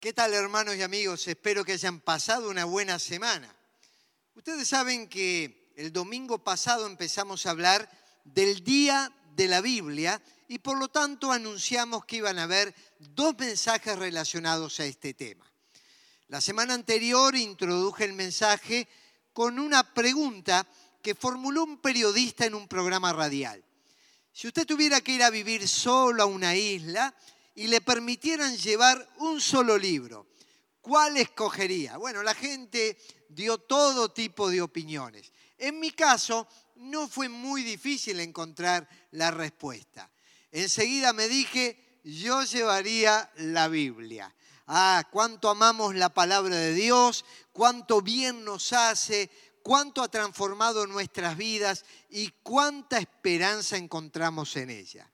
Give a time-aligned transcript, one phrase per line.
[0.00, 1.28] ¿Qué tal hermanos y amigos?
[1.28, 3.54] Espero que hayan pasado una buena semana.
[4.34, 7.86] Ustedes saben que el domingo pasado empezamos a hablar
[8.24, 13.34] del día de la Biblia y por lo tanto anunciamos que iban a haber dos
[13.38, 15.44] mensajes relacionados a este tema.
[16.28, 18.88] La semana anterior introduje el mensaje
[19.34, 20.66] con una pregunta
[21.02, 23.62] que formuló un periodista en un programa radial.
[24.32, 27.14] Si usted tuviera que ir a vivir solo a una isla
[27.60, 30.28] y le permitieran llevar un solo libro,
[30.80, 31.98] ¿cuál escogería?
[31.98, 32.96] Bueno, la gente
[33.28, 35.30] dio todo tipo de opiniones.
[35.58, 40.10] En mi caso, no fue muy difícil encontrar la respuesta.
[40.50, 44.34] Enseguida me dije, yo llevaría la Biblia.
[44.66, 49.30] Ah, cuánto amamos la palabra de Dios, cuánto bien nos hace,
[49.62, 55.09] cuánto ha transformado nuestras vidas y cuánta esperanza encontramos en ella.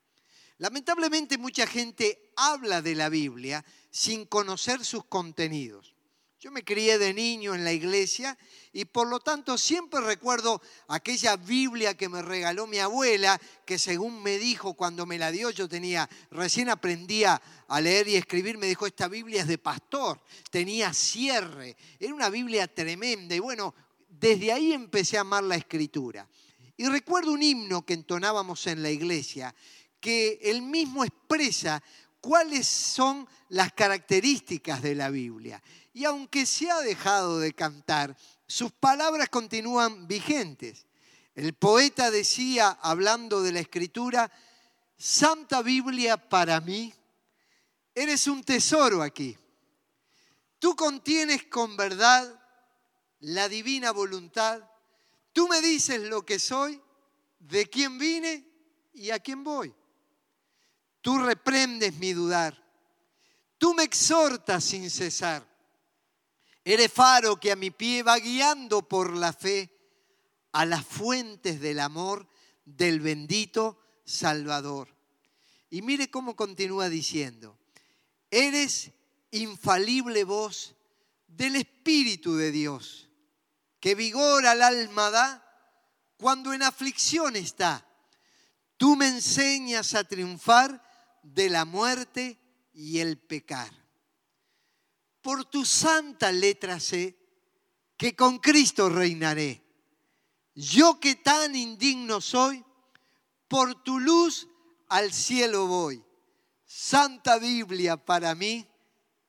[0.59, 5.97] Lamentablemente mucha gente habla de la Biblia sin conocer sus contenidos.
[6.39, 8.39] Yo me crié de niño en la iglesia
[8.73, 14.23] y por lo tanto siempre recuerdo aquella Biblia que me regaló mi abuela, que según
[14.23, 18.67] me dijo cuando me la dio, yo tenía, recién aprendía a leer y escribir, me
[18.67, 20.21] dijo, esta Biblia es de pastor,
[20.51, 23.75] tenía cierre, era una Biblia tremenda y bueno,
[24.09, 26.29] desde ahí empecé a amar la escritura.
[26.77, 29.55] Y recuerdo un himno que entonábamos en la iglesia,
[30.07, 31.83] que él mismo expresa
[32.21, 35.61] cuáles son las características de la Biblia.
[35.93, 40.87] Y aunque se ha dejado de cantar, sus palabras continúan vigentes.
[41.35, 44.31] El poeta decía, hablando de la escritura,
[44.97, 46.95] Santa Biblia para mí,
[47.93, 49.37] eres un tesoro aquí.
[50.61, 52.41] Tú contienes con verdad
[53.19, 54.63] la divina voluntad.
[55.33, 56.81] Tú me dices lo que soy,
[57.41, 58.47] de quién vine
[58.95, 59.75] y a quién voy.
[61.07, 62.61] Tú reprendes mi dudar.
[63.59, 65.47] Tú me exhortas sin cesar.
[66.65, 69.71] Eres faro que a mi pie va guiando por la fe
[70.51, 72.27] a las fuentes del amor
[72.65, 74.89] del bendito Salvador.
[75.71, 77.57] Y mire cómo continúa diciendo,
[78.29, 78.91] eres
[79.31, 80.75] infalible voz
[81.29, 83.09] del Espíritu de Dios,
[83.79, 85.71] que vigor al alma da
[86.17, 87.87] cuando en aflicción está.
[88.77, 90.85] Tú me enseñas a triunfar
[91.35, 92.39] de la muerte
[92.73, 93.71] y el pecar.
[95.23, 97.17] Por tu santa letra sé
[97.97, 99.63] que con Cristo reinaré.
[100.55, 102.65] Yo que tan indigno soy,
[103.49, 104.49] por tu luz
[104.89, 106.03] al cielo voy.
[106.65, 108.67] Santa Biblia para mí,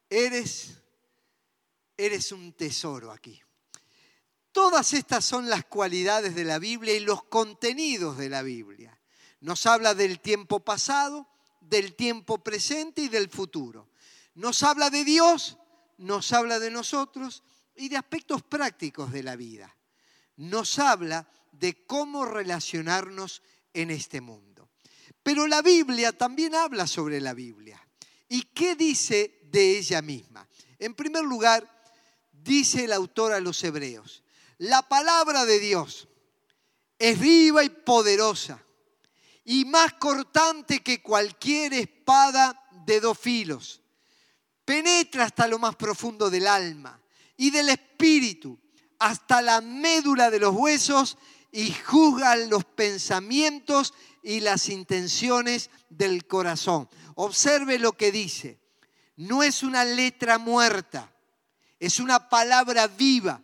[0.10, 0.82] eres,
[1.98, 3.42] eres un tesoro aquí.
[4.52, 9.00] Todas estas son las cualidades de la Biblia y los contenidos de la Biblia.
[9.40, 11.28] Nos habla del tiempo pasado,
[11.70, 13.90] del tiempo presente y del futuro.
[14.36, 15.58] Nos habla de Dios,
[15.98, 17.44] nos habla de nosotros
[17.76, 19.76] y de aspectos prácticos de la vida.
[20.36, 23.42] Nos habla de cómo relacionarnos
[23.74, 24.70] en este mundo.
[25.24, 27.82] Pero la Biblia también habla sobre la Biblia.
[28.30, 30.48] ¿Y qué dice de ella misma?
[30.80, 31.68] En primer lugar,
[32.32, 34.24] dice el autor a los hebreos,
[34.58, 36.08] la palabra de Dios
[37.00, 38.64] es viva y poderosa
[39.50, 43.82] y más cortante que cualquier espada de dos filos.
[44.66, 47.00] Penetra hasta lo más profundo del alma
[47.38, 48.60] y del espíritu,
[49.00, 51.18] hasta la médula de los huesos
[51.54, 56.90] y juzga los pensamientos y las intenciones del corazón.
[57.16, 58.60] Observe lo que dice.
[59.16, 61.10] No es una letra muerta,
[61.80, 63.42] es una palabra viva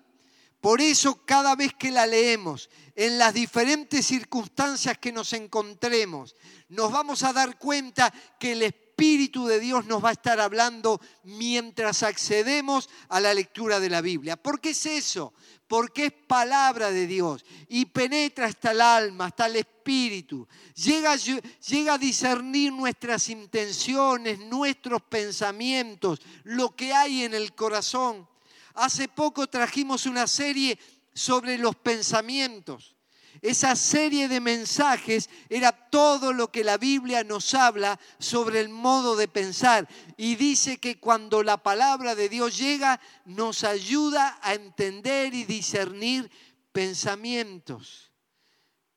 [0.64, 6.38] por eso cada vez que la leemos, en las diferentes circunstancias que nos encontremos,
[6.70, 11.02] nos vamos a dar cuenta que el Espíritu de Dios nos va a estar hablando
[11.24, 14.38] mientras accedemos a la lectura de la Biblia.
[14.38, 15.34] ¿Por qué es eso?
[15.68, 20.48] Porque es palabra de Dios y penetra hasta el alma, hasta el espíritu.
[20.76, 28.32] Llega, llega a discernir nuestras intenciones, nuestros pensamientos, lo que hay en el corazón.
[28.74, 30.80] Hace poco trajimos una serie
[31.14, 32.96] sobre los pensamientos.
[33.42, 39.16] Esa serie de mensajes era todo lo que la Biblia nos habla sobre el modo
[39.16, 39.88] de pensar.
[40.18, 46.32] Y dice que cuando la palabra de Dios llega, nos ayuda a entender y discernir
[46.72, 48.12] pensamientos.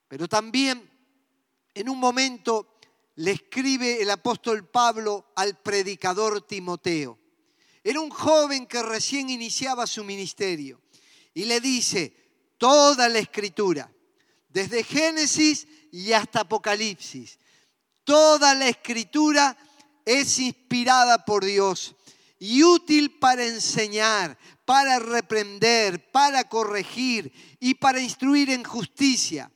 [0.08, 0.88] Pero también
[1.74, 2.78] en un momento
[3.16, 7.18] le escribe el apóstol Pablo al predicador Timoteo.
[7.86, 10.82] Era un joven que recién iniciaba su ministerio
[11.32, 12.12] y le dice,
[12.58, 13.88] toda la escritura,
[14.48, 17.38] desde Génesis y hasta Apocalipsis,
[18.02, 19.56] toda la escritura
[20.04, 21.94] es inspirada por Dios
[22.40, 29.48] y útil para enseñar, para reprender, para corregir y para instruir en justicia,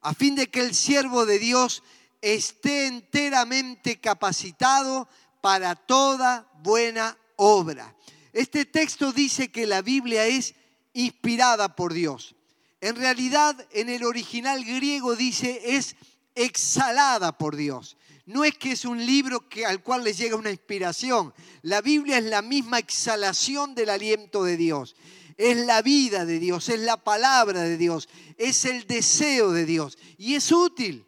[0.00, 1.82] a fin de que el siervo de Dios
[2.22, 5.10] esté enteramente capacitado
[5.42, 7.94] para toda buena obra.
[8.32, 10.54] Este texto dice que la Biblia es
[10.92, 12.34] inspirada por Dios.
[12.80, 15.96] En realidad, en el original griego dice es
[16.34, 17.96] exhalada por Dios.
[18.26, 21.32] No es que es un libro al cual le llega una inspiración.
[21.62, 24.96] La Biblia es la misma exhalación del aliento de Dios.
[25.38, 29.96] Es la vida de Dios, es la palabra de Dios, es el deseo de Dios.
[30.18, 31.05] Y es útil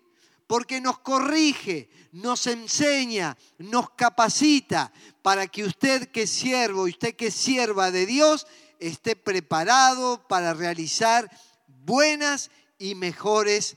[0.49, 4.91] porque nos corrige, nos enseña, nos capacita
[5.23, 8.47] para que usted que es siervo y usted que es sierva de Dios
[8.81, 11.31] esté preparado para realizar
[11.67, 13.77] buenas y mejores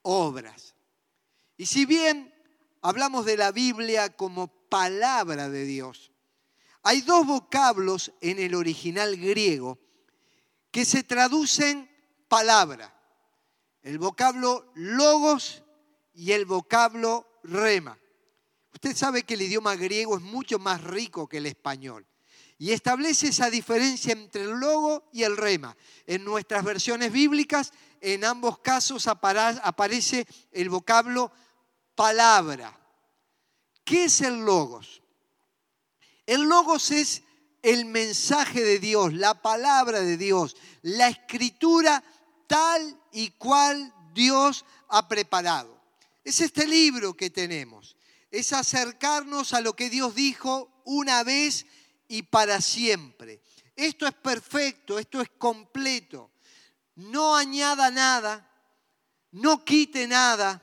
[0.00, 0.74] obras.
[1.58, 2.34] Y si bien
[2.80, 6.10] hablamos de la Biblia como palabra de Dios,
[6.84, 9.78] hay dos vocablos en el original griego
[10.70, 11.90] que se traducen
[12.28, 12.94] palabra.
[13.82, 15.64] El vocablo logos
[16.18, 17.96] y el vocablo rema.
[18.74, 22.04] Usted sabe que el idioma griego es mucho más rico que el español
[22.58, 25.76] y establece esa diferencia entre el logo y el rema.
[26.06, 31.30] En nuestras versiones bíblicas, en ambos casos aparece el vocablo
[31.94, 32.76] palabra.
[33.84, 35.00] ¿Qué es el logos?
[36.26, 37.22] El logos es
[37.62, 42.02] el mensaje de Dios, la palabra de Dios, la escritura
[42.48, 45.77] tal y cual Dios ha preparado.
[46.28, 47.96] Es este libro que tenemos,
[48.30, 51.64] es acercarnos a lo que Dios dijo una vez
[52.06, 53.40] y para siempre.
[53.74, 56.30] Esto es perfecto, esto es completo.
[56.96, 58.46] No añada nada,
[59.30, 60.62] no quite nada.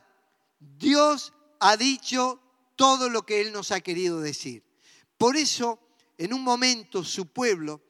[0.59, 2.39] Dios ha dicho
[2.75, 4.63] todo lo que Él nos ha querido decir.
[5.17, 5.79] Por eso,
[6.19, 7.81] en un momento, su pueblo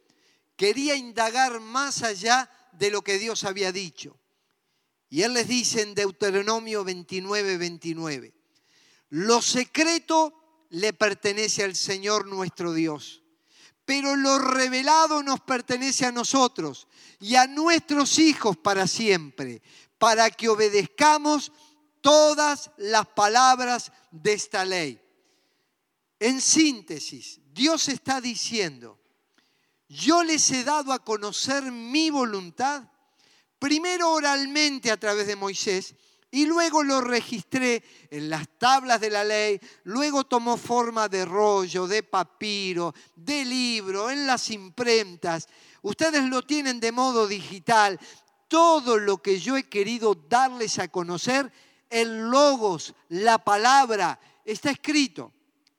[0.56, 4.18] quería indagar más allá de lo que Dios había dicho.
[5.16, 8.34] Y Él les dice en Deuteronomio 29, 29,
[9.12, 13.24] lo secreto le pertenece al Señor nuestro Dios
[13.86, 16.88] pero lo revelado nos pertenece a nosotros
[17.20, 19.62] y a nuestros hijos para siempre,
[19.98, 21.54] para que obedezcamos
[22.02, 25.00] todas las palabras de esta ley.
[26.20, 29.00] En síntesis, Dios está diciendo,
[29.88, 32.90] yo les he dado a conocer mi voluntad,
[33.66, 35.96] primero oralmente a través de Moisés,
[36.30, 41.88] y luego lo registré en las tablas de la ley, luego tomó forma de rollo,
[41.88, 45.48] de papiro, de libro, en las imprentas.
[45.82, 48.00] Ustedes lo tienen de modo digital.
[48.48, 51.52] Todo lo que yo he querido darles a conocer,
[51.90, 55.34] el logos, la palabra, está escrito.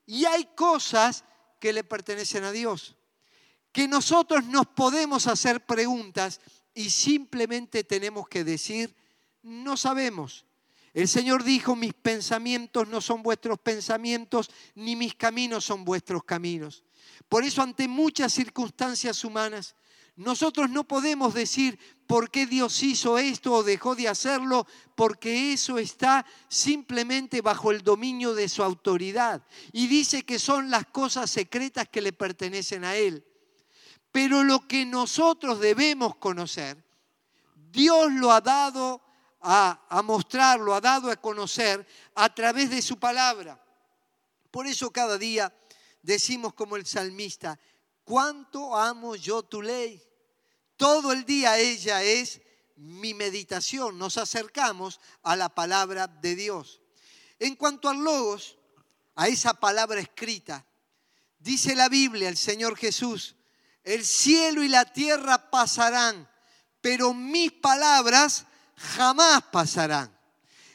[0.06, 1.22] Y hay cosas
[1.60, 2.96] que le pertenecen a Dios,
[3.70, 6.40] que nosotros nos podemos hacer preguntas
[6.76, 8.94] y simplemente tenemos que decir,
[9.42, 10.44] no sabemos.
[10.92, 16.84] El Señor dijo, mis pensamientos no son vuestros pensamientos, ni mis caminos son vuestros caminos.
[17.30, 19.74] Por eso ante muchas circunstancias humanas,
[20.16, 25.78] nosotros no podemos decir por qué Dios hizo esto o dejó de hacerlo, porque eso
[25.78, 29.46] está simplemente bajo el dominio de su autoridad.
[29.72, 33.24] Y dice que son las cosas secretas que le pertenecen a Él.
[34.16, 36.82] Pero lo que nosotros debemos conocer,
[37.70, 39.02] Dios lo ha dado
[39.42, 43.62] a, mostrarlo, ha dado a conocer a través de su palabra.
[44.50, 45.54] Por eso cada día
[46.00, 47.60] decimos como el salmista,
[48.04, 50.02] cuánto amo yo tu ley.
[50.78, 52.40] Todo el día ella es
[52.76, 53.98] mi meditación.
[53.98, 56.80] Nos acercamos a la palabra de Dios.
[57.38, 58.56] En cuanto al logos,
[59.14, 60.64] a esa palabra escrita,
[61.38, 63.36] dice la Biblia, el Señor Jesús,
[63.86, 66.28] el cielo y la tierra pasarán,
[66.80, 68.44] pero mis palabras
[68.76, 70.14] jamás pasarán.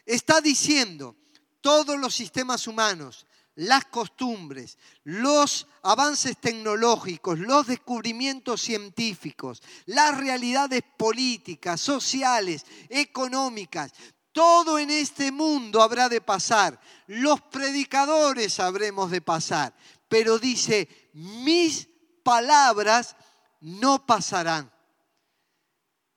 [0.05, 1.17] Está diciendo,
[1.59, 11.81] todos los sistemas humanos, las costumbres, los avances tecnológicos, los descubrimientos científicos, las realidades políticas,
[11.81, 13.91] sociales, económicas,
[14.31, 16.79] todo en este mundo habrá de pasar.
[17.07, 19.73] Los predicadores habremos de pasar.
[20.07, 21.90] Pero dice, mis
[22.23, 23.15] palabras
[23.59, 24.71] no pasarán.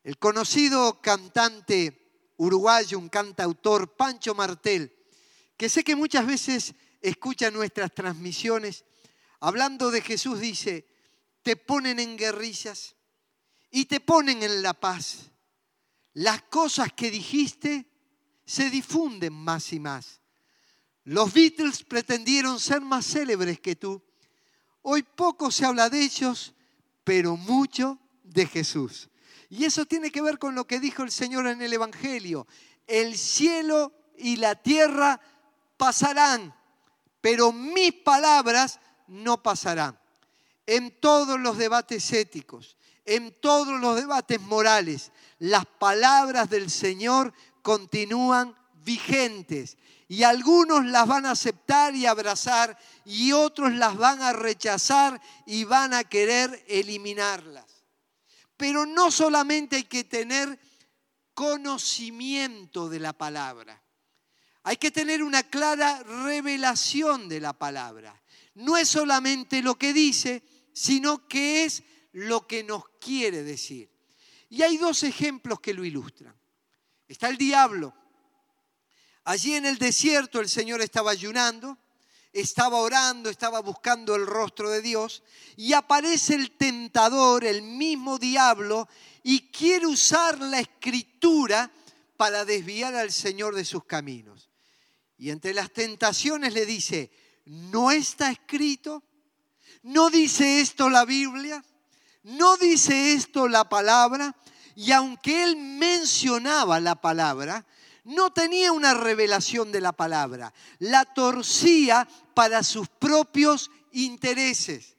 [0.03, 4.95] El conocido cantante uruguayo, un cantautor, Pancho Martel,
[5.57, 8.85] que sé que muchas veces escucha nuestras transmisiones,
[9.41, 10.87] hablando de Jesús, dice,
[11.43, 12.97] te ponen en guerrillas
[13.71, 15.31] y te ponen en la paz.
[16.15, 17.91] Las cosas que dijiste
[18.47, 20.21] se difunden más y más.
[21.05, 24.03] Los Beatles pretendieron ser más célebres que tú.
[24.87, 26.53] Hoy poco se habla de ellos,
[27.05, 29.09] pero mucho de Jesús.
[29.49, 32.47] Y eso tiene que ver con lo que dijo el Señor en el Evangelio.
[32.87, 35.19] El cielo y la tierra
[35.79, 36.55] pasarán,
[37.23, 39.99] pero mis palabras no pasarán.
[40.67, 42.77] En todos los debates éticos,
[43.07, 51.27] en todos los debates morales, las palabras del Señor continúan vigentes y algunos las van
[51.27, 57.65] a aceptar y abrazar y otros las van a rechazar y van a querer eliminarlas.
[58.57, 60.59] Pero no solamente hay que tener
[61.33, 63.83] conocimiento de la palabra,
[64.63, 68.23] hay que tener una clara revelación de la palabra.
[68.55, 70.43] No es solamente lo que dice,
[70.73, 71.83] sino que es
[72.13, 73.91] lo que nos quiere decir.
[74.49, 76.35] Y hay dos ejemplos que lo ilustran.
[77.09, 77.95] Está el diablo.
[79.25, 81.79] Allí en el desierto el Señor estaba ayunando,
[82.33, 85.23] estaba orando, estaba buscando el rostro de Dios
[85.57, 88.87] y aparece el tentador, el mismo diablo,
[89.23, 91.71] y quiere usar la escritura
[92.19, 94.51] para desviar al Señor de sus caminos.
[95.17, 97.11] Y entre las tentaciones le dice,
[97.47, 99.05] ¿no está escrito?
[99.83, 101.65] ¿No dice esto la Biblia?
[102.25, 104.37] ¿No dice esto la palabra?
[104.77, 107.65] Y aunque él mencionaba la palabra,
[108.05, 114.97] no tenía una revelación de la palabra, la torcía para sus propios intereses.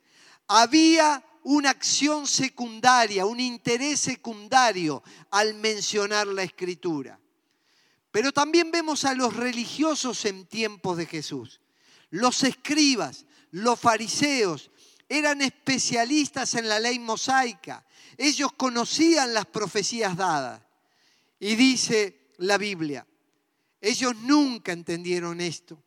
[0.47, 7.19] Había una acción secundaria, un interés secundario al mencionar la escritura.
[8.11, 11.61] Pero también vemos a los religiosos en tiempos de Jesús.
[12.09, 14.71] Los escribas, los fariseos,
[15.07, 17.85] eran especialistas en la ley mosaica.
[18.17, 20.61] Ellos conocían las profecías dadas.
[21.39, 23.05] Y dice la Biblia,
[23.81, 25.81] ellos nunca entendieron esto.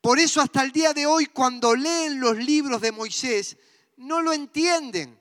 [0.00, 3.56] Por eso hasta el día de hoy cuando leen los libros de Moisés,
[3.96, 5.18] no lo entienden.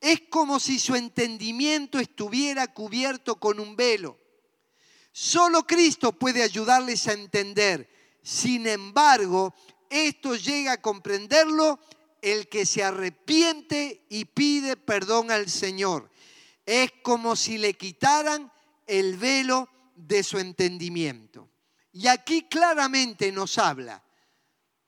[0.00, 4.18] Es como si su entendimiento estuviera cubierto con un velo.
[5.12, 7.88] Solo Cristo puede ayudarles a entender.
[8.22, 9.54] Sin embargo,
[9.90, 11.80] esto llega a comprenderlo
[12.22, 16.10] el que se arrepiente y pide perdón al Señor.
[16.66, 18.52] Es como si le quitaran
[18.86, 21.50] el velo de su entendimiento.
[21.92, 24.02] Y aquí claramente nos habla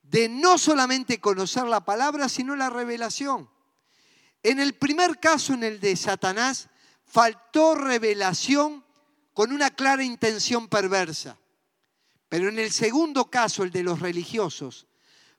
[0.03, 3.49] de no solamente conocer la palabra, sino la revelación.
[4.43, 6.69] En el primer caso, en el de Satanás,
[7.05, 8.85] faltó revelación
[9.35, 11.39] con una clara intención perversa.
[12.29, 14.87] Pero en el segundo caso, el de los religiosos,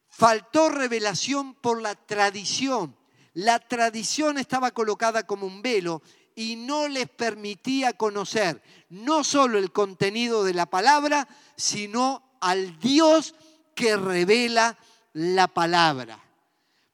[0.08, 2.96] faltó revelación por la tradición.
[3.34, 6.02] La tradición estaba colocada como un velo
[6.36, 13.36] y no les permitía conocer no solo el contenido de la palabra, sino al Dios
[13.76, 14.78] que revela
[15.14, 16.22] la palabra.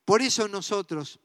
[0.06, 1.20] Por eso nosotros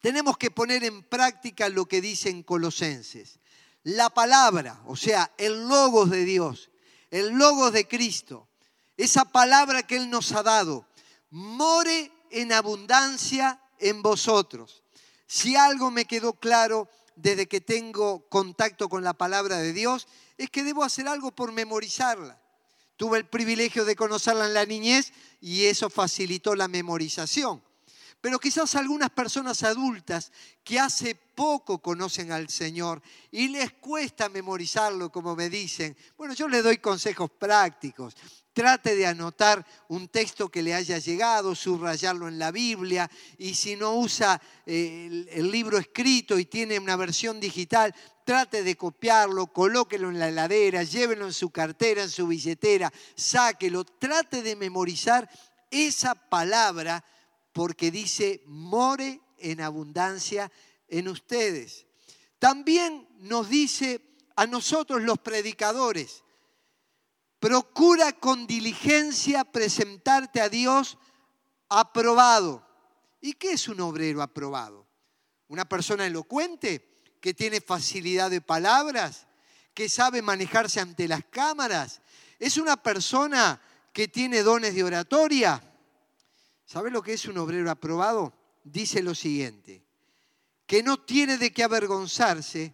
[0.00, 3.38] tenemos que poner en práctica lo que dicen Colosenses.
[3.84, 6.70] La palabra, o sea, el logos de Dios,
[7.10, 8.48] el logos de Cristo,
[8.96, 10.86] esa palabra que Él nos ha dado,
[11.30, 14.81] more en abundancia en vosotros.
[15.26, 20.50] Si algo me quedó claro desde que tengo contacto con la palabra de Dios, es
[20.50, 22.40] que debo hacer algo por memorizarla.
[22.96, 27.62] Tuve el privilegio de conocerla en la niñez y eso facilitó la memorización.
[28.20, 30.30] Pero quizás algunas personas adultas
[30.62, 33.02] que hace poco conocen al Señor
[33.32, 38.14] y les cuesta memorizarlo, como me dicen, bueno, yo les doy consejos prácticos.
[38.52, 43.76] Trate de anotar un texto que le haya llegado, subrayarlo en la Biblia y si
[43.76, 47.94] no usa eh, el, libro escrito y tiene una versión digital,
[48.24, 53.84] trate de copiarlo, colóquelo en la heladera, llévelo en su cartera, en su billetera, sáquelo,
[53.84, 55.30] trate de memorizar
[55.70, 57.02] esa palabra
[57.52, 60.52] porque dice, more en abundancia
[60.88, 61.86] en ustedes.
[62.38, 64.00] También nos dice
[64.36, 66.22] a nosotros los predicadores,
[67.42, 70.96] Procura con diligencia presentarte a Dios
[71.68, 72.64] aprobado.
[73.20, 74.86] ¿Y qué es un obrero aprobado?
[75.48, 79.26] Una persona elocuente que tiene facilidad de palabras,
[79.74, 82.00] que sabe manejarse ante las cámaras.
[82.38, 83.60] Es una persona
[83.92, 85.60] que tiene dones de oratoria.
[86.64, 88.32] ¿Sabe lo que es un obrero aprobado?
[88.62, 89.84] Dice lo siguiente,
[90.64, 92.72] que no tiene de qué avergonzarse,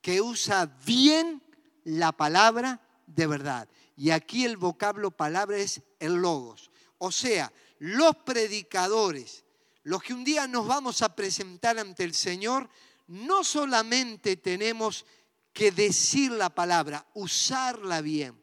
[0.00, 1.42] que usa bien
[1.84, 3.68] la palabra de verdad.
[3.96, 6.70] Y aquí el vocablo palabra es el logos.
[6.98, 9.44] O sea, los predicadores,
[9.82, 12.68] los que un día nos vamos a presentar ante el Señor,
[13.08, 15.06] no solamente tenemos
[15.52, 18.40] que decir la palabra, usarla bien,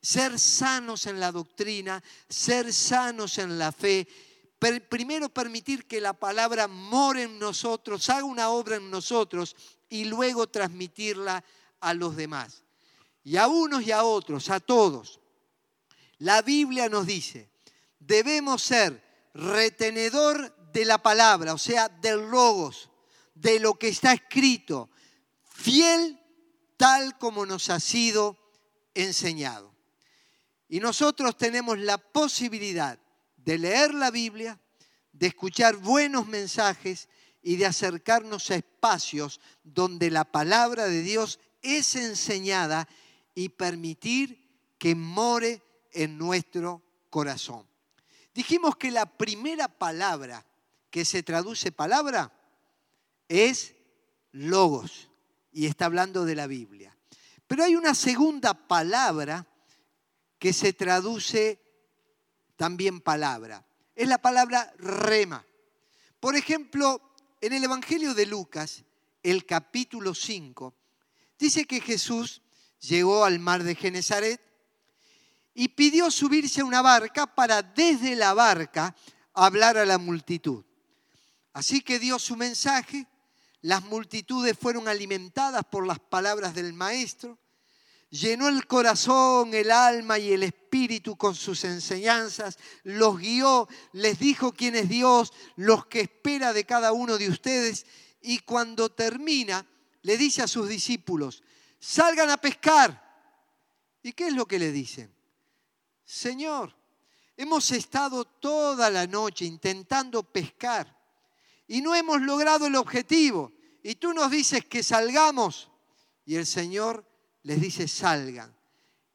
[0.00, 4.06] ser sanos en la doctrina, ser sanos en la fe,
[4.88, 9.56] primero permitir que la palabra more en nosotros, haga una obra en nosotros
[9.88, 11.42] y luego transmitirla
[11.80, 12.61] a los demás.
[13.24, 15.20] Y a unos y a otros, a todos.
[16.18, 17.50] La Biblia nos dice,
[17.98, 19.02] debemos ser
[19.34, 22.90] retenedor de la palabra, o sea, del logos,
[23.34, 24.90] de lo que está escrito,
[25.44, 26.18] fiel
[26.76, 28.36] tal como nos ha sido
[28.94, 29.72] enseñado.
[30.68, 32.98] Y nosotros tenemos la posibilidad
[33.36, 34.58] de leer la Biblia,
[35.12, 37.08] de escuchar buenos mensajes
[37.42, 42.88] y de acercarnos a espacios donde la palabra de Dios es enseñada
[43.34, 45.62] y permitir que more
[45.92, 47.66] en nuestro corazón.
[48.34, 50.44] Dijimos que la primera palabra
[50.90, 52.32] que se traduce palabra
[53.28, 53.74] es
[54.32, 55.10] logos
[55.52, 56.96] y está hablando de la Biblia.
[57.46, 59.46] Pero hay una segunda palabra
[60.38, 61.60] que se traduce
[62.56, 63.64] también palabra.
[63.94, 65.44] Es la palabra rema.
[66.18, 68.84] Por ejemplo, en el Evangelio de Lucas,
[69.22, 70.74] el capítulo 5,
[71.38, 72.41] dice que Jesús
[72.82, 74.40] llegó al mar de Genezaret
[75.54, 78.94] y pidió subirse a una barca para desde la barca
[79.34, 80.64] hablar a la multitud.
[81.52, 83.06] Así que dio su mensaje,
[83.60, 87.38] las multitudes fueron alimentadas por las palabras del Maestro,
[88.10, 94.52] llenó el corazón, el alma y el espíritu con sus enseñanzas, los guió, les dijo
[94.52, 97.86] quién es Dios, los que espera de cada uno de ustedes,
[98.20, 99.66] y cuando termina,
[100.02, 101.42] le dice a sus discípulos,
[101.82, 103.02] salgan a pescar.
[104.02, 105.12] ¿Y qué es lo que le dicen?
[106.04, 106.74] Señor,
[107.36, 110.96] hemos estado toda la noche intentando pescar
[111.66, 113.52] y no hemos logrado el objetivo.
[113.82, 115.70] Y tú nos dices que salgamos.
[116.24, 117.04] Y el Señor
[117.42, 118.56] les dice, salgan.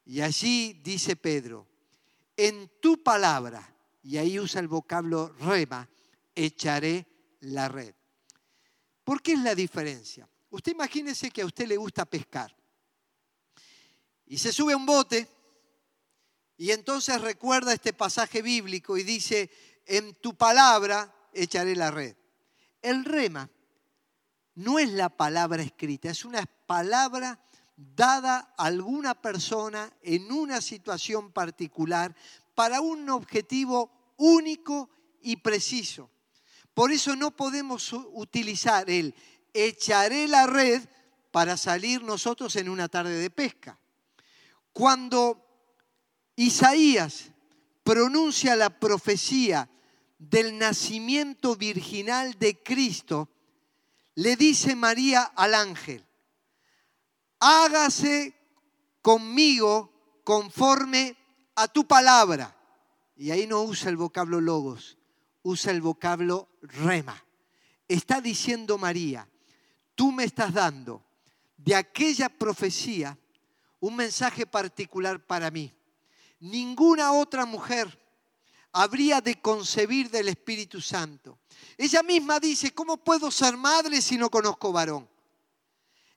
[0.04, 1.66] Y allí dice Pedro,
[2.36, 5.88] en tu palabra, y ahí usa el vocablo rema,
[6.34, 7.06] echaré
[7.40, 7.94] la red.
[9.04, 10.28] ¿Por qué es la diferencia?
[10.50, 12.57] Usted imagínese que a usted le gusta pescar
[14.28, 15.26] y se sube a un bote
[16.56, 19.50] y entonces recuerda este pasaje bíblico y dice,
[19.86, 22.16] en tu palabra echaré la red.
[22.82, 23.48] El rema
[24.56, 27.40] no es la palabra escrita, es una palabra
[27.76, 32.14] dada a alguna persona en una situación particular
[32.54, 34.90] para un objetivo único
[35.22, 36.10] y preciso.
[36.74, 39.14] Por eso no podemos utilizar el
[39.54, 40.82] echaré la red
[41.30, 43.78] para salir nosotros en una tarde de pesca.
[44.72, 45.44] Cuando
[46.36, 47.30] Isaías
[47.82, 49.68] pronuncia la profecía
[50.18, 53.28] del nacimiento virginal de Cristo,
[54.14, 56.04] le dice María al ángel,
[57.40, 58.34] hágase
[59.00, 61.16] conmigo conforme
[61.54, 62.54] a tu palabra.
[63.16, 64.98] Y ahí no usa el vocablo logos,
[65.42, 67.24] usa el vocablo rema.
[67.88, 69.28] Está diciendo María,
[69.94, 71.02] tú me estás dando
[71.56, 73.18] de aquella profecía
[73.80, 75.72] un mensaje particular para mí.
[76.40, 77.98] Ninguna otra mujer
[78.72, 81.38] habría de concebir del Espíritu Santo.
[81.76, 85.08] Ella misma dice, ¿cómo puedo ser madre si no conozco varón?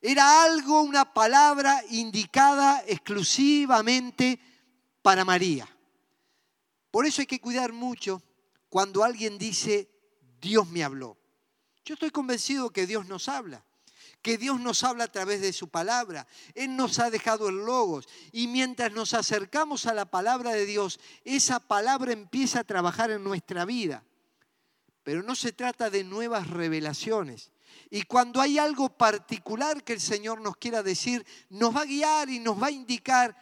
[0.01, 4.39] Era algo, una palabra indicada exclusivamente
[5.01, 5.67] para María.
[6.89, 8.21] Por eso hay que cuidar mucho
[8.69, 9.89] cuando alguien dice,
[10.41, 11.17] Dios me habló.
[11.85, 13.63] Yo estoy convencido que Dios nos habla,
[14.21, 16.27] que Dios nos habla a través de su palabra.
[16.53, 20.99] Él nos ha dejado el logos y mientras nos acercamos a la palabra de Dios,
[21.23, 24.03] esa palabra empieza a trabajar en nuestra vida.
[25.03, 27.51] Pero no se trata de nuevas revelaciones,
[27.89, 32.29] y cuando hay algo particular que el Señor nos quiera decir, nos va a guiar
[32.29, 33.35] y nos va a indicar,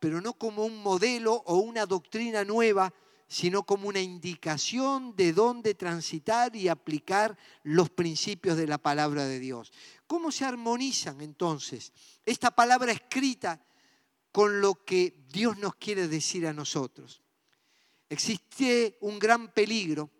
[0.00, 2.92] pero no como un modelo o una doctrina nueva,
[3.32, 9.40] sino como una indicación de dónde transitar y aplicar los principios de la palabra de
[9.40, 9.72] Dios.
[10.06, 11.94] ¿Cómo se armonizan entonces
[12.26, 13.64] esta palabra escrita
[14.32, 17.22] con lo que Dios nos quiere decir a nosotros?
[18.10, 20.10] Existe un gran peligro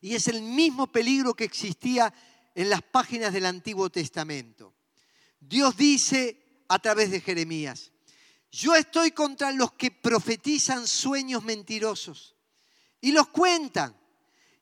[0.00, 2.14] y es el mismo peligro que existía
[2.54, 4.72] en las páginas del Antiguo Testamento.
[5.38, 7.92] Dios dice a través de Jeremías,
[8.50, 12.36] yo estoy contra los que profetizan sueños mentirosos
[13.00, 13.96] y los cuentan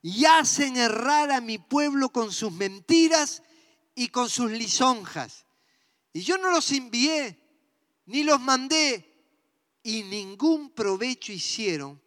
[0.03, 3.42] y hacen errar a mi pueblo con sus mentiras
[3.94, 5.46] y con sus lisonjas.
[6.12, 7.38] Y yo no los envié,
[8.07, 9.16] ni los mandé,
[9.83, 12.01] y ningún provecho hicieron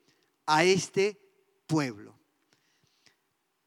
[0.46, 1.20] a este
[1.68, 2.18] pueblo.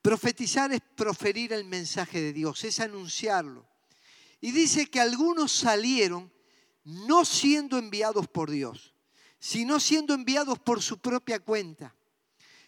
[0.02, 3.66] Profetizar es proferir el mensaje de Dios, es anunciarlo.
[4.40, 6.32] Y dice que algunos salieron
[6.84, 8.94] no siendo enviados por Dios,
[9.38, 11.94] sino siendo enviados por su propia cuenta.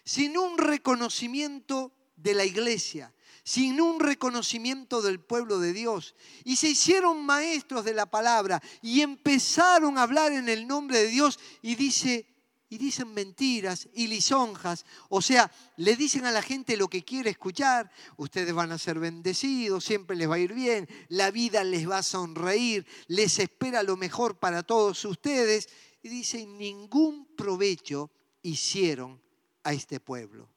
[0.07, 3.11] sin un reconocimiento de la iglesia,
[3.43, 6.15] sin un reconocimiento del pueblo de Dios.
[6.43, 11.07] Y se hicieron maestros de la palabra y empezaron a hablar en el nombre de
[11.07, 12.27] Dios y dice,
[12.69, 14.85] y dicen mentiras y lisonjas.
[15.09, 17.91] O sea, le dicen a la gente lo que quiere escuchar.
[18.17, 21.99] Ustedes van a ser bendecidos, siempre les va a ir bien, la vida les va
[21.99, 25.69] a sonreír, les espera lo mejor para todos ustedes.
[26.01, 29.21] Y dicen, ningún provecho hicieron
[29.63, 30.49] a este pueblo.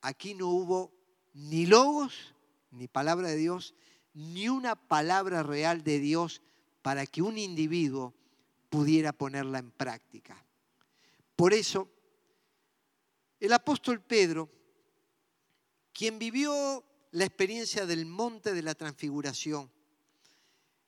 [0.00, 0.92] Aquí no hubo
[1.34, 2.34] ni logos,
[2.70, 3.74] ni palabra de Dios,
[4.14, 6.42] ni una palabra real de Dios
[6.82, 8.14] para que un individuo
[8.70, 10.42] pudiera ponerla en práctica.
[11.40, 11.88] Por eso,
[13.38, 14.50] el apóstol Pedro,
[15.90, 19.72] quien vivió la experiencia del monte de la transfiguración,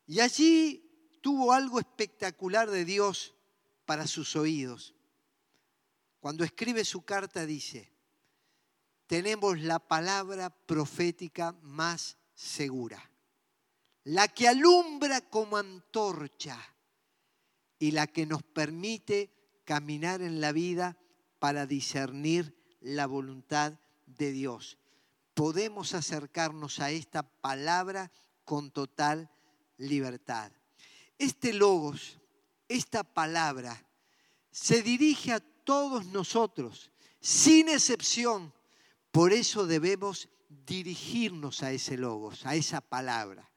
[0.07, 3.35] y allí tuvo algo espectacular de Dios
[3.87, 4.95] para sus oídos.
[6.21, 7.91] Cuando escribe su carta dice,
[9.07, 13.11] tenemos la palabra profética más segura,
[14.05, 16.59] la que alumbra como antorcha
[17.79, 20.97] y la que nos permite caminar en la vida
[21.39, 23.75] para discernir la voluntad
[24.07, 24.79] de Dios.
[25.35, 28.11] Podemos acercarnos a esta palabra
[28.45, 29.31] con total
[29.79, 30.53] libertad.
[31.19, 32.19] Este logos,
[32.69, 33.87] esta palabra,
[34.51, 38.53] se dirige a todos nosotros, sin excepción.
[39.11, 43.52] Por eso debemos dirigirnos a ese logos, a esa palabra.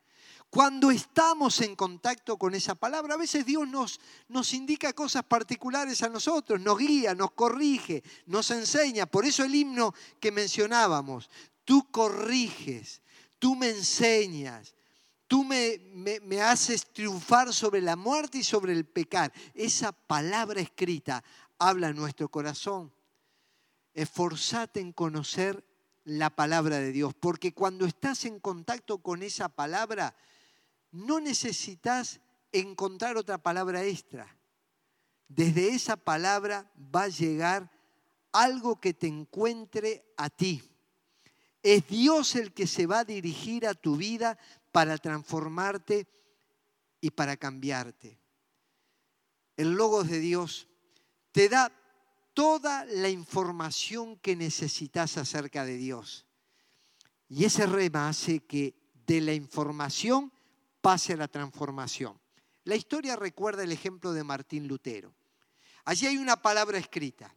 [0.56, 6.02] Cuando estamos en contacto con esa palabra, a veces Dios nos, nos indica cosas particulares
[6.02, 9.06] a nosotros, nos guía, nos corrige, nos enseña.
[9.06, 11.30] Por eso el himno que mencionábamos,
[11.66, 13.02] tú corriges,
[13.38, 14.76] tú me enseñas,
[15.28, 19.34] tú me, me, me haces triunfar sobre la muerte y sobre el pecar.
[19.54, 21.22] Esa palabra escrita
[21.60, 22.94] habla en nuestro corazón.
[23.94, 25.66] Esforzate en conocer
[26.06, 30.16] la palabra de Dios, porque cuando estás en contacto con esa palabra,
[30.96, 34.34] no necesitas encontrar otra palabra extra.
[35.28, 37.70] Desde esa palabra va a llegar
[38.32, 40.64] algo que te encuentre a ti.
[41.62, 44.38] Es Dios el que se va a dirigir a tu vida
[44.72, 46.08] para transformarte
[47.02, 48.18] y para cambiarte.
[49.58, 50.68] El Logos de Dios
[51.32, 51.72] te da
[52.34, 56.26] toda la información que necesitas acerca de Dios.
[57.28, 58.76] Y ese rema hace que
[59.08, 60.32] de la información
[60.86, 62.16] pase a la transformación.
[62.66, 65.16] La historia recuerda el ejemplo de Martín Lutero.
[65.84, 67.34] Allí hay una palabra escrita,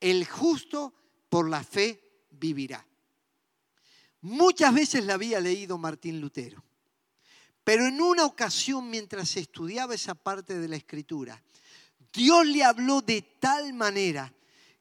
[0.00, 0.92] el justo
[1.28, 2.84] por la fe vivirá.
[4.22, 6.60] Muchas veces la había leído Martín Lutero,
[7.62, 11.40] pero en una ocasión mientras estudiaba esa parte de la escritura,
[12.12, 14.34] Dios le habló de tal manera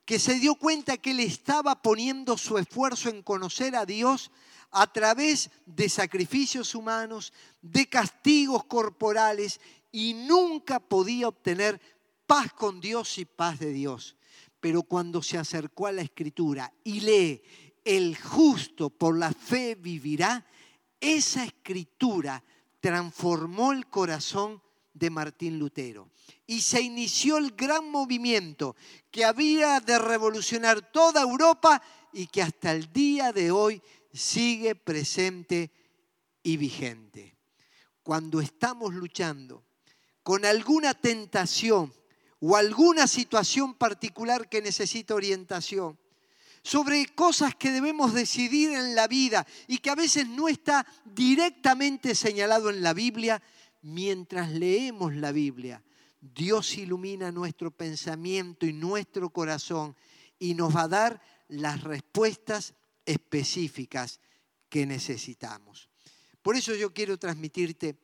[0.05, 4.31] que se dio cuenta que él estaba poniendo su esfuerzo en conocer a Dios
[4.71, 9.59] a través de sacrificios humanos, de castigos corporales
[9.91, 11.81] y nunca podía obtener
[12.25, 14.15] paz con Dios y paz de Dios.
[14.59, 17.41] Pero cuando se acercó a la escritura y lee,
[17.83, 20.45] el justo por la fe vivirá,
[20.99, 22.43] esa escritura
[22.79, 24.61] transformó el corazón
[24.93, 26.09] de Martín Lutero.
[26.45, 28.75] Y se inició el gran movimiento
[29.09, 31.81] que había de revolucionar toda Europa
[32.13, 33.81] y que hasta el día de hoy
[34.13, 35.71] sigue presente
[36.43, 37.37] y vigente.
[38.03, 39.63] Cuando estamos luchando
[40.23, 41.93] con alguna tentación
[42.39, 45.97] o alguna situación particular que necesita orientación,
[46.63, 52.13] sobre cosas que debemos decidir en la vida y que a veces no está directamente
[52.13, 53.41] señalado en la Biblia,
[53.81, 55.83] mientras leemos la Biblia,
[56.19, 59.95] Dios ilumina nuestro pensamiento y nuestro corazón
[60.37, 61.21] y nos va a dar
[61.51, 62.73] las respuestas
[63.05, 64.19] específicas
[64.69, 65.89] que necesitamos.
[66.41, 67.97] Por eso yo quiero transmitirte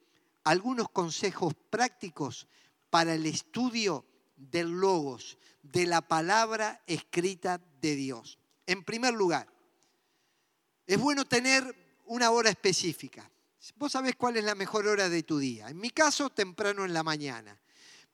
[0.43, 2.47] algunos consejos prácticos
[2.89, 4.05] para el estudio
[4.35, 8.37] del logos, de la palabra escrita de Dios.
[8.65, 9.47] En primer lugar,
[10.85, 11.73] es bueno tener
[12.05, 13.29] una hora específica.
[13.75, 15.69] Vos sabés cuál es la mejor hora de tu día.
[15.69, 17.59] En mi caso, temprano en la mañana.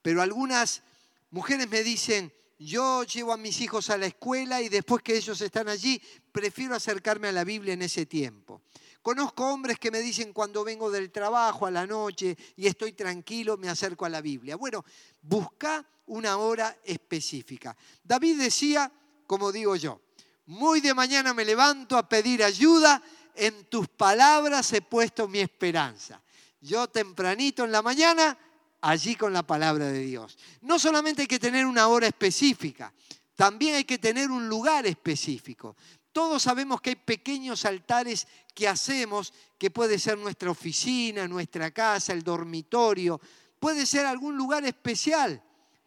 [0.01, 0.83] Pero algunas
[1.31, 2.31] mujeres me dicen,
[2.63, 6.75] yo llevo a mis hijos a la escuela y después que ellos están allí, prefiero
[6.75, 8.61] acercarme a la Biblia en ese tiempo.
[9.01, 13.57] Conozco hombres que me dicen cuando vengo del trabajo a la noche y estoy tranquilo,
[13.57, 14.55] me acerco a la Biblia.
[14.55, 14.85] Bueno,
[15.21, 17.75] busca una hora específica.
[18.01, 18.89] David decía,
[19.27, 19.99] como digo yo,
[20.45, 23.01] muy de mañana me levanto a pedir ayuda,
[23.35, 26.21] en tus palabras he puesto mi esperanza.
[26.61, 28.37] Yo tempranito en la mañana
[28.83, 30.37] allí con la palabra de Dios.
[30.61, 32.93] No solamente hay que tener una hora específica,
[33.35, 35.75] También hay que tener un lugar específico.
[36.11, 42.13] Todos sabemos que hay pequeños altares que hacemos, que puede ser nuestra oficina, nuestra casa,
[42.13, 43.19] el dormitorio,
[43.59, 45.41] puede ser algún lugar especial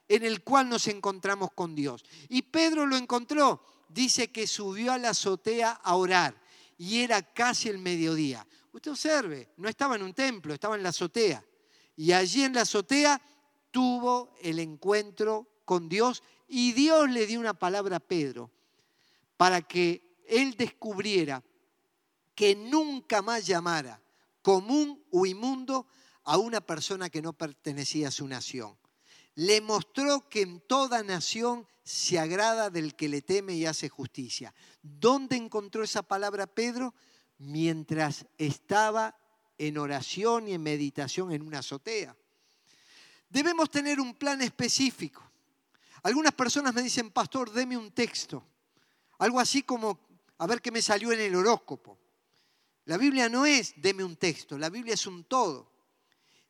[0.09, 2.05] en el cual nos encontramos con Dios.
[2.29, 6.35] Y Pedro lo encontró, dice que subió a la azotea a orar
[6.79, 8.45] y era casi el mediodía.
[8.73, 11.45] Usted observe, no estaba en un templo, estaba en la azotea.
[11.97, 13.21] Y allí en la azotea
[13.71, 18.51] tuvo el encuentro con Dios y Dios le dio una palabra a Pedro
[19.37, 21.43] para que él descubriera
[22.35, 24.01] que nunca más llamara
[24.43, 25.87] común o inmundo
[26.25, 28.77] a una persona que no pertenecía a su nación.
[29.35, 34.55] Le mostró que en toda nación se agrada del que le teme y hace justicia.
[34.83, 36.95] ¿Dónde encontró esa palabra Pedro?
[37.39, 39.17] Mientras estaba
[39.59, 42.17] en oración y en meditación en una azotea.
[43.29, 45.23] Debemos tener un plan específico.
[46.03, 48.45] Algunas personas me dicen, pastor, deme un texto.
[49.19, 49.99] Algo así como
[50.39, 51.99] a ver qué me salió en el horóscopo.
[52.85, 55.71] La Biblia no es deme un texto, la Biblia es un todo.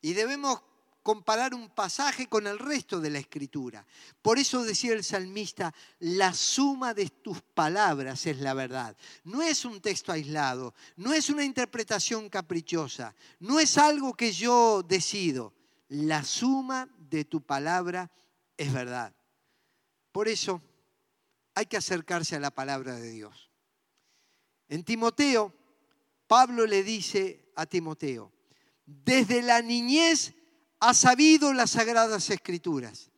[0.02, 0.60] Y debemos
[1.06, 3.86] comparar un pasaje con el resto de la escritura.
[4.20, 8.96] Por eso decía el salmista, la suma de tus palabras es la verdad.
[9.22, 14.82] No es un texto aislado, no es una interpretación caprichosa, no es algo que yo
[14.82, 15.54] decido.
[15.90, 18.10] La suma de tu palabra
[18.56, 19.14] es verdad.
[20.10, 20.60] Por eso
[21.54, 23.52] hay que acercarse a la palabra de Dios.
[24.68, 25.54] En Timoteo,
[26.26, 28.32] Pablo le dice a Timoteo,
[28.84, 30.34] desde la niñez
[30.80, 33.10] has sabido las sagradas escrituras,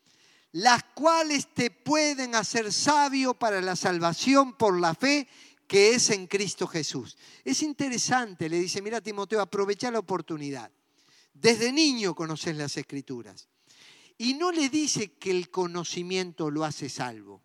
[0.52, 5.28] las cuales te pueden hacer sabio para la salvación por la fe
[5.66, 7.16] que es en Cristo Jesús.
[7.44, 10.70] Es interesante, le dice, mira Timoteo, aprovecha la oportunidad.
[11.34, 13.48] Desde niño conoces las escrituras.
[14.16, 17.42] Y no le dice que el conocimiento lo hace salvo.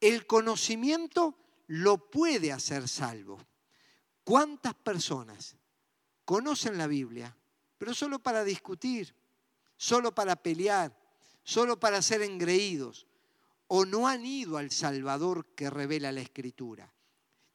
[0.00, 3.38] El conocimiento lo puede hacer salvo.
[4.24, 5.56] ¿Cuántas personas
[6.24, 7.36] conocen la Biblia,
[7.76, 9.12] pero solo para discutir,
[9.80, 10.94] solo para pelear,
[11.42, 13.06] solo para ser engreídos,
[13.66, 16.92] o no han ido al Salvador que revela la Escritura?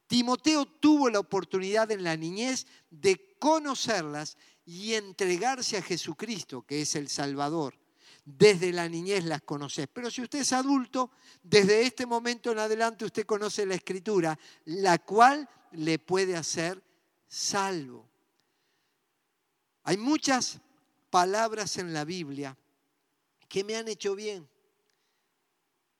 [0.08, 6.96] Timoteo tuvo la oportunidad en la niñez de conocerlas y entregarse a Jesucristo, que es
[6.96, 7.78] el Salvador
[8.24, 9.86] desde la niñez las conoces.
[9.92, 11.12] Pero si usted es adulto,
[11.44, 16.82] desde este momento en adelante usted conoce la escritura, la cual le puede hacer
[17.28, 18.10] salvo.
[19.84, 20.60] Hay muchas
[21.10, 22.56] palabras en la Biblia
[23.48, 24.48] que me han hecho bien.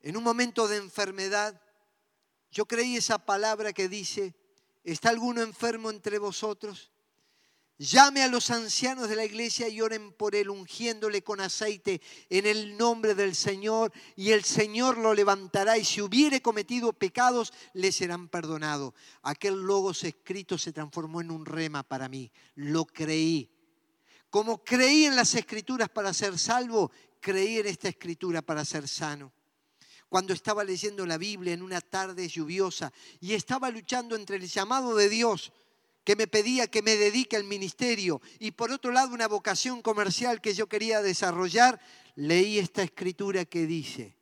[0.01, 1.61] En un momento de enfermedad,
[2.51, 4.35] yo creí esa palabra que dice,
[4.85, 6.93] ¿está alguno enfermo entre vosotros?
[7.79, 12.47] Llame a los ancianos de la iglesia y oren por él, ungiéndole con aceite en
[12.47, 17.93] el nombre del Señor, y el Señor lo levantará, y si hubiere cometido pecados, le
[17.93, 18.95] serán perdonados.
[19.21, 23.51] Aquel logos escrito se transformó en un rema para mí, lo creí.
[24.37, 29.33] Como creí en las escrituras para ser salvo, creí en esta escritura para ser sano.
[30.11, 34.95] Cuando estaba leyendo la Biblia en una tarde lluviosa y estaba luchando entre el llamado
[34.95, 35.55] de Dios
[36.05, 40.43] que me pedía que me dedique al ministerio y por otro lado una vocación comercial
[40.43, 41.81] que yo quería desarrollar,
[42.15, 44.16] leí esta escritura que dice,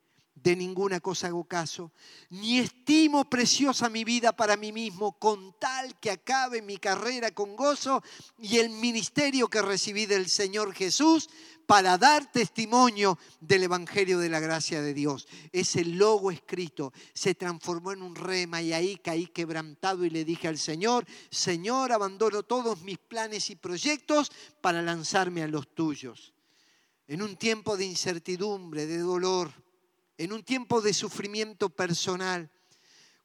[0.44, 1.90] de ninguna cosa hago caso,
[2.28, 7.57] ni estimo preciosa mi vida para mí mismo, con tal que acabe mi carrera con
[7.57, 8.02] gozo
[8.38, 11.30] y el ministerio que recibí del Señor Jesús
[11.64, 15.26] para dar testimonio del Evangelio de la gracia de Dios.
[15.50, 20.46] Ese logo escrito se transformó en un rema y ahí caí quebrantado y le dije
[20.46, 24.30] al Señor, Señor, abandono todos mis planes y proyectos
[24.61, 26.35] para lanzarme a los tuyos.
[27.09, 29.63] En un tiempo de incertidumbre, de dolor,
[30.18, 32.50] en un tiempo de sufrimiento personal,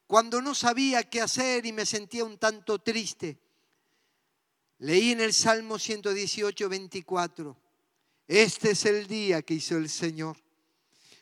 [0.07, 3.39] cuando no sabía qué hacer y me sentía un tanto triste.
[4.79, 7.57] Leí en el Salmo 118, 24,
[8.27, 10.37] este es el día que hizo el Señor.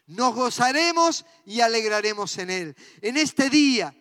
[0.06, 2.76] Nos gozaremos y alegraremos en Él.
[3.02, 3.94] En este día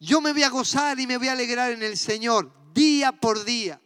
[0.00, 3.44] yo me voy a gozar y me voy a alegrar en el Señor, día por
[3.44, 3.80] día.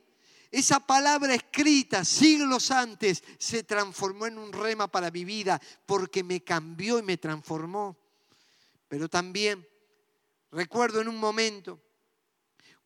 [0.56, 6.42] Esa palabra escrita siglos antes se transformó en un rema para mi vida porque me
[6.42, 7.94] cambió y me transformó.
[8.88, 9.68] Pero también
[10.50, 11.78] recuerdo en un momento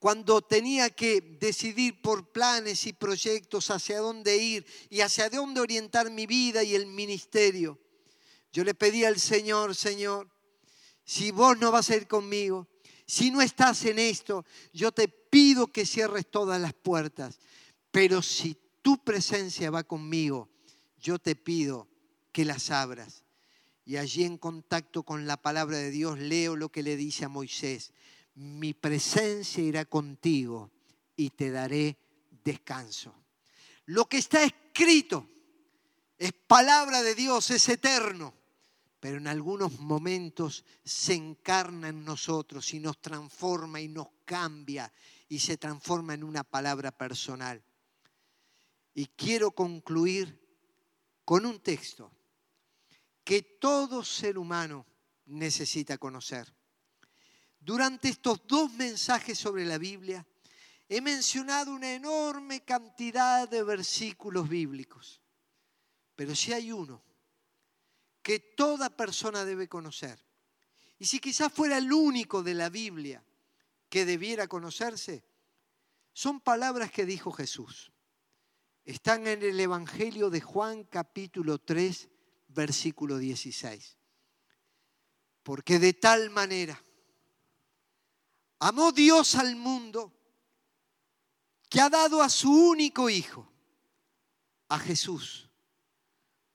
[0.00, 6.10] cuando tenía que decidir por planes y proyectos hacia dónde ir y hacia dónde orientar
[6.10, 7.78] mi vida y el ministerio.
[8.52, 10.28] Yo le pedí al Señor, Señor,
[11.04, 12.66] si vos no vas a ir conmigo,
[13.06, 17.38] si no estás en esto, yo te pido que cierres todas las puertas.
[17.90, 20.48] Pero si tu presencia va conmigo,
[20.98, 21.88] yo te pido
[22.32, 23.24] que las abras.
[23.84, 27.28] Y allí en contacto con la palabra de Dios leo lo que le dice a
[27.28, 27.92] Moisés.
[28.34, 30.70] Mi presencia irá contigo
[31.16, 31.96] y te daré
[32.44, 33.14] descanso.
[33.86, 35.26] Lo que está escrito
[36.16, 38.34] es palabra de Dios, es eterno,
[39.00, 44.92] pero en algunos momentos se encarna en nosotros y nos transforma y nos cambia
[45.28, 47.62] y se transforma en una palabra personal.
[48.94, 50.38] Y quiero concluir
[51.24, 52.12] con un texto
[53.24, 54.86] que todo ser humano
[55.26, 56.52] necesita conocer.
[57.60, 60.26] Durante estos dos mensajes sobre la Biblia,
[60.88, 65.20] he mencionado una enorme cantidad de versículos bíblicos,
[66.16, 67.02] pero si hay uno
[68.22, 70.18] que toda persona debe conocer,
[70.98, 73.24] y si quizás fuera el único de la Biblia
[73.88, 75.22] que debiera conocerse,
[76.12, 77.92] son palabras que dijo Jesús.
[78.90, 82.08] Están en el Evangelio de Juan capítulo 3,
[82.48, 83.96] versículo 16.
[85.44, 86.82] Porque de tal manera
[88.58, 90.12] amó Dios al mundo
[91.68, 93.48] que ha dado a su único Hijo,
[94.66, 95.48] a Jesús,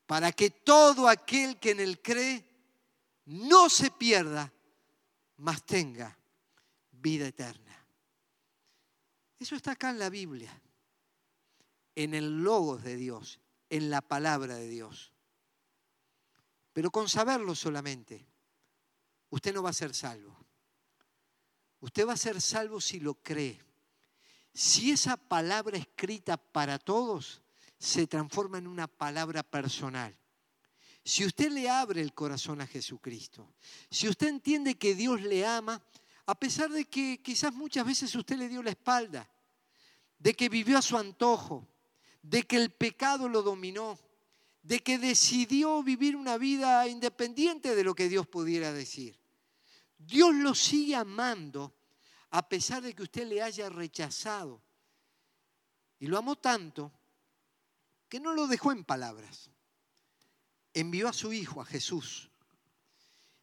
[0.06, 2.46] para que todo aquel que en él cree
[3.28, 4.52] no se pierda,
[5.38, 6.20] mas tenga
[6.92, 7.88] vida eterna.
[9.40, 10.62] Eso está acá en la Biblia,
[11.96, 15.14] en el logos de Dios, en la palabra de Dios.
[16.74, 18.28] Pero con saberlo solamente,
[19.30, 20.36] usted no va a ser salvo.
[21.80, 23.62] Usted va a ser salvo si lo cree.
[24.54, 27.42] Si esa palabra escrita para todos
[27.78, 30.18] se transforma en una palabra personal.
[31.04, 33.54] Si usted le abre el corazón a Jesucristo,
[33.92, 35.82] si usted entiende que Dios le ama,
[36.26, 39.30] a pesar de que quizás muchas veces usted le dio la espalda,
[40.18, 41.68] de que vivió a su antojo,
[42.30, 44.00] de que el pecado lo dominó,
[44.64, 49.20] de que decidió vivir una vida independiente de lo que Dios pudiera decir.
[49.98, 51.76] Dios lo sigue amando
[52.32, 54.62] a pesar de que usted le haya rechazado.
[56.00, 56.92] Y lo amó tanto
[58.10, 59.52] que no lo dejó en palabras.
[60.74, 62.32] Envió a su Hijo, a Jesús.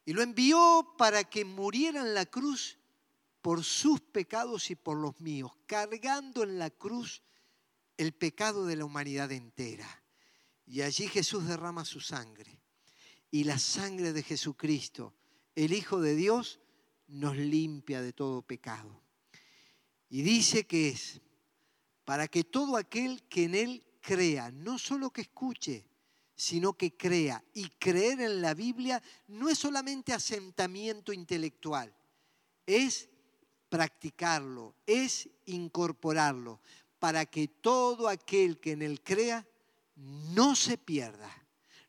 [0.05, 2.79] Y lo envió para que muriera en la cruz
[3.41, 7.23] por sus pecados y por los míos, cargando en la cruz
[7.97, 10.03] el pecado de la humanidad entera.
[10.67, 12.61] Y allí Jesús derrama su sangre.
[13.31, 15.15] Y la sangre de Jesucristo,
[15.55, 16.61] el Hijo de Dios,
[17.09, 19.03] nos limpia de todo pecado.
[20.09, 21.21] Y dice que es
[22.05, 25.87] para que todo aquel que en Él crea, no solo que escuche,
[26.35, 27.45] sino que crea.
[27.55, 31.95] Y creer en la Biblia no es solamente asentamiento intelectual,
[32.67, 33.09] es
[33.69, 36.61] practicarlo, es incorporarlo,
[37.03, 39.45] para que todo aquel que en Él crea
[39.97, 41.29] no se pierda,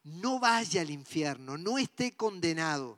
[0.05, 2.97] no vaya al infierno, no esté condenado,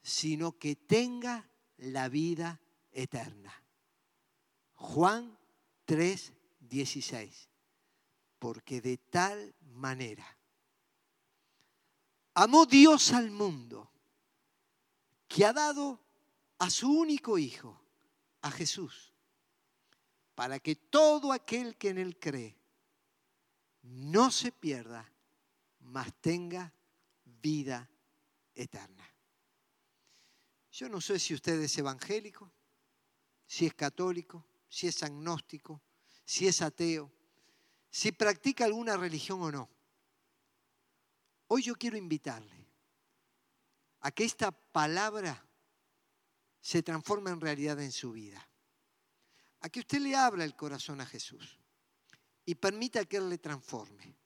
[0.00, 2.60] sino que tenga la vida
[2.92, 3.52] eterna.
[4.76, 5.36] Juan
[5.86, 7.48] 3, 16.
[8.38, 10.38] Porque de tal manera
[12.34, 13.90] amó Dios al mundo
[15.26, 15.98] que ha dado
[16.60, 17.76] a su único Hijo,
[18.40, 19.09] a Jesús,
[20.40, 22.56] para que todo aquel que en Él cree
[23.82, 25.06] no se pierda,
[25.80, 26.72] mas tenga
[27.26, 27.86] vida
[28.54, 29.06] eterna.
[30.70, 32.50] Yo no sé si usted es evangélico,
[33.46, 35.82] si es católico, si es agnóstico,
[36.24, 37.12] si es ateo,
[37.90, 39.68] si practica alguna religión o no.
[41.48, 42.66] Hoy yo quiero invitarle
[44.00, 45.46] a que esta palabra
[46.62, 48.49] se transforme en realidad en su vida.
[49.60, 51.58] A que usted le abra el corazón a Jesús
[52.44, 54.16] y permita que Él le transforme.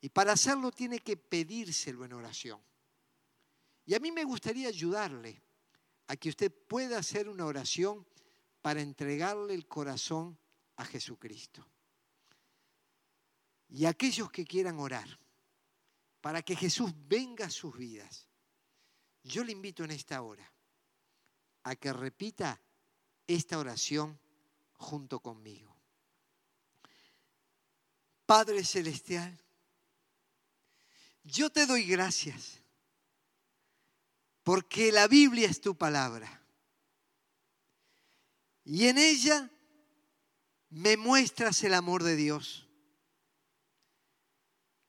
[0.00, 2.60] Y para hacerlo tiene que pedírselo en oración.
[3.84, 5.42] Y a mí me gustaría ayudarle
[6.08, 8.06] a que usted pueda hacer una oración
[8.60, 10.38] para entregarle el corazón
[10.76, 11.66] a Jesucristo.
[13.68, 15.18] Y aquellos que quieran orar,
[16.20, 18.28] para que Jesús venga a sus vidas,
[19.24, 20.52] yo le invito en esta hora
[21.64, 22.60] a que repita
[23.26, 24.18] esta oración
[24.82, 25.74] junto conmigo.
[28.26, 29.38] Padre Celestial,
[31.24, 32.60] yo te doy gracias
[34.42, 36.40] porque la Biblia es tu palabra.
[38.64, 39.50] Y en ella
[40.70, 42.66] me muestras el amor de Dios,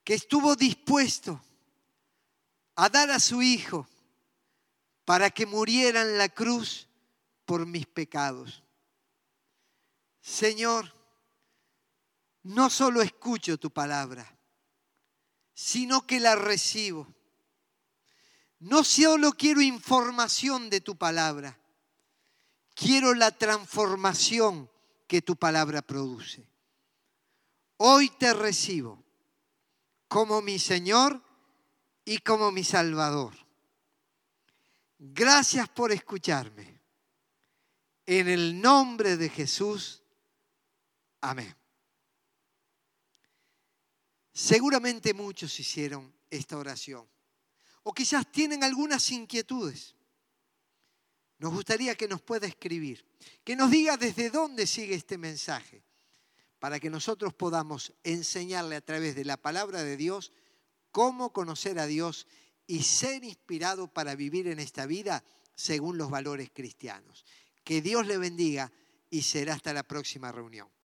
[0.02, 1.40] que estuvo dispuesto
[2.76, 3.88] a dar a su Hijo
[5.04, 6.88] para que muriera en la cruz
[7.44, 8.63] por mis pecados.
[10.24, 10.90] Señor,
[12.44, 14.26] no solo escucho tu palabra,
[15.52, 17.06] sino que la recibo
[18.58, 21.60] No solo quiero información de tu palabra,
[22.74, 24.70] quiero la transformación
[25.06, 26.48] que tu palabra produce.
[27.76, 29.04] Hoy te recibo
[30.08, 31.22] como mi Señor
[32.06, 33.34] y como mi Salvador.
[34.98, 36.80] Gracias por escucharme.
[38.06, 40.00] En el nombre de Jesús.
[41.26, 41.56] Amén.
[44.30, 47.08] Seguramente muchos hicieron esta oración.
[47.82, 49.94] O quizás tienen algunas inquietudes.
[51.38, 53.06] Nos gustaría que nos pueda escribir,
[53.42, 55.82] que nos diga desde dónde sigue este mensaje,
[56.58, 60.30] para que nosotros podamos enseñarle a través de la palabra de Dios
[60.90, 62.26] cómo conocer a Dios
[62.66, 67.24] y ser inspirado para vivir en esta vida según los valores cristianos.
[67.64, 68.70] Que Dios le bendiga
[69.08, 70.74] y será hasta la próxima reunión.